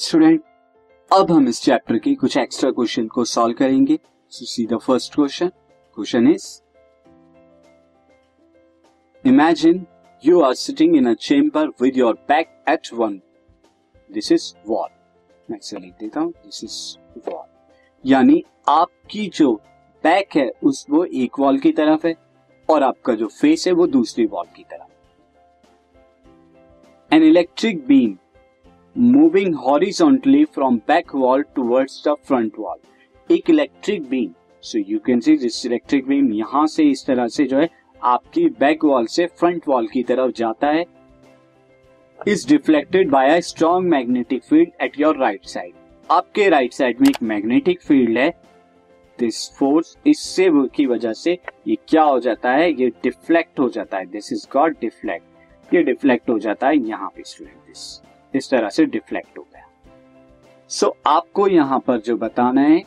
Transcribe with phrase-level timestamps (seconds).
[0.00, 0.42] Student
[1.10, 3.98] अब हम इस चैप्टर के कुछ एक्स्ट्रा क्वेश्चन को सॉल्व करेंगे।
[4.32, 5.48] So see the first question
[5.96, 6.46] question is
[9.24, 9.84] imagine
[10.24, 13.20] you are sitting in a chamber with your back at one
[14.10, 14.88] this is wall
[15.50, 17.46] मैं इसे लिख देता हूँ। दिस इज़ वॉल
[18.04, 19.52] यानी आपकी जो
[20.04, 22.14] बैक है, उस वो एक वॉल की तरफ़ है
[22.68, 24.88] और आपका जो फेस है, वो दूसरी वॉल की तरफ़
[27.10, 28.16] an electric beam
[28.96, 34.30] moving horizontally from back wall towards the front wall एक electric beam
[34.64, 37.68] so you can see this electric beam यहाँ से इस तरह से जो है
[38.02, 40.84] आपकी बैक वॉल से फ्रंट वॉल की तरफ़ जाता है।
[42.18, 45.72] Is deflected by a strong magnetic field at your right side
[46.10, 48.28] आपके राइट right साइड में एक मैग्नेटिक फ़ील्ड है।
[49.18, 51.38] दिस फोर्स इससे की वजह से
[51.68, 52.70] ये क्या हो जाता है?
[52.72, 57.12] ये डिफ्लेक्ट हो जाता है। दिस इज़ गॉट डिफ्लेक्ट ये डिफ्लेक्ट हो जाता है यहाँ
[57.16, 59.66] पे स्टूडेंट दिस इस तरह से डिफ्लेक्ट हो गया।
[60.70, 62.82] सो so, आपको यहाँ पर जो बताना है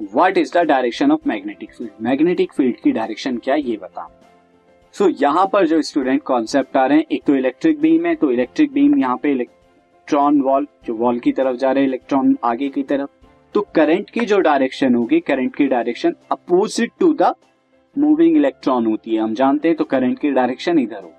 [0.00, 4.14] what is the direction of magnetic field magnetic field की डायरेक्शन क्या ये बताना।
[4.94, 8.14] सो so, यहाँ पर जो स्टूडेंट कॉन्सेप्ट आ रहे हैं एक तो इलेक्ट्रिक बीम है
[8.14, 12.36] तो इलेक्ट्रिक बीम यहाँ पे इलेक्ट्रॉन वॉल जो वॉल की तरफ़ जा रहे हैं इलेक्ट्रॉन
[12.44, 13.10] आगे की तरफ़।
[13.54, 17.34] तो करंट की जो डायरेक्शन होगी करंट की direction opposite to the
[17.96, 21.14] moving electron होती है। हम जानते हैं तो करंट की डायरेक्शन इधर होगी।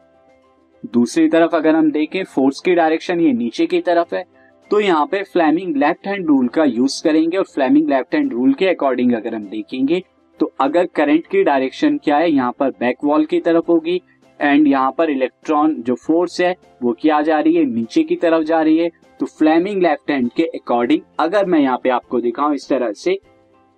[0.84, 4.24] दूसरी तरफ़ अगर हम देखें फोर्स की डायरेक्शन ये नीचे की तरफ़ है
[4.72, 8.54] तो यहाँ पे फ्लैमिंग लेफ़्ट हैंड रूल का यूज़ करेंगे और फ्लैमिंग लेफ़्ट हैंड रूल
[8.54, 10.02] के अकॉर्डिंग अगर हम देखेंगे
[10.40, 14.02] तो अगर करंट की डायरेक्शन क्या है, यहाँ पर बैक वॉल की तरफ़ होगी
[14.40, 18.44] एंड यहाँ पर इलेक्ट्रॉन जो फोर्स है, वो क्या जा रही है, नीचे की तरफ़
[18.44, 22.56] जा रही है तो फ्लैमिंग लेफ़्ट हैंड के अकॉर्डिंग अगर मैं यहाँ पे आपको दिखाऊँ
[22.56, 23.20] इस तरह से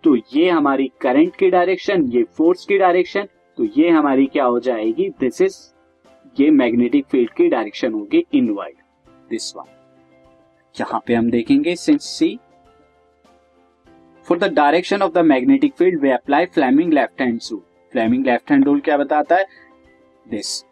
[0.04, 4.60] तो ये हमारी करंट की डायरेक्शन ये फोर्स की डायरेक्शन तो ये हमारी क्या हो
[4.60, 5.58] जाएगी दिस इज़
[6.36, 8.76] ये मैग्नेटिक फ़ील्ड की डायरेक्शन होगी इनवर्ड
[9.30, 9.66] दिस वन
[10.76, 12.38] यहाँ पे हम देखेंगे since see
[14.26, 17.62] for the direction of the magnetic field we apply Fleming left hand rule
[17.94, 19.46] Fleming left hand rule क्या बताता है?
[20.26, 20.64] दिस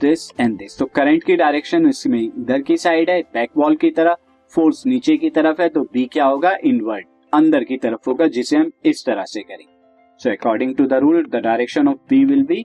[0.00, 3.90] दिस एंड दिस तो करंट की डायरेक्शन इसमें इधर की साइड है बैक वॉल की
[3.90, 4.18] तरफ़
[4.52, 6.56] फोर्स नीचे की तरफ़ है तो बी क्या होगा?
[6.64, 9.72] इनवर्ड अंदर की तरफ़ होगा, जिसे हम इस तरह से करेंगे.
[10.20, 12.64] So according to the rule the direction of B will be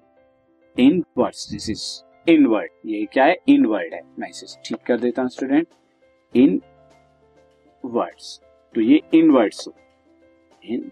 [1.17, 3.35] inwards this is inward, ये क्या है?
[3.47, 5.67] इनवर्ड है। मैं इसे ठीक कर देता हूँ स्टूडेंट
[6.35, 6.61] इन
[7.83, 8.39] वर्ड्स
[8.75, 9.67] तो ये इनवर्ड्स
[10.63, 10.91] इन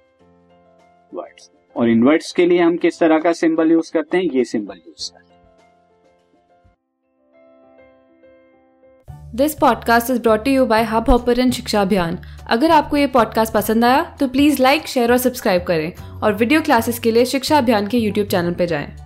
[1.13, 4.23] वर्ड्स और इनवर्ड्स के लिए हम किस तरह का सिंबल यूज़ करते हैं?
[4.25, 5.33] ये सिंबल यूज़ करते हैं।
[9.35, 12.19] This podcast is brought you by Hubhopper शिक्षा अभियान
[12.49, 16.61] अगर आपको ये पॉडकास्ट पसंद आया तो प्लीज़ लाइक शेयर और सब्सक्राइब करें। और वीडियो
[16.61, 19.04] क्लासेस के लिए शिक्षा अभियान के यूट्यूब चैनल पर जाएँ।